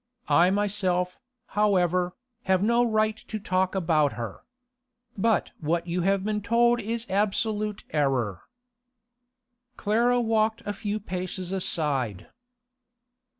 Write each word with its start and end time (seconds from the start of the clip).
I 0.29 0.49
myself, 0.49 1.19
however, 1.49 2.15
have 2.45 2.63
no 2.63 2.83
right 2.83 3.15
to 3.17 3.37
talk 3.37 3.75
about 3.75 4.13
her. 4.13 4.43
But 5.15 5.51
what 5.59 5.85
you 5.85 6.01
have 6.01 6.23
been 6.23 6.41
told 6.41 6.79
is 6.81 7.05
absolute 7.07 7.83
error.' 7.91 8.41
Clara 9.77 10.19
walked 10.19 10.63
a 10.65 10.73
few 10.73 10.99
paces 10.99 11.51
aside. 11.51 12.29